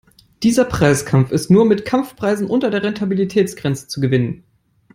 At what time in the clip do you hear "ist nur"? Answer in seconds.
1.31-1.63